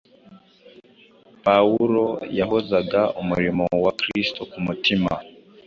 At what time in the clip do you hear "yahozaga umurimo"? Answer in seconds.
2.39-3.63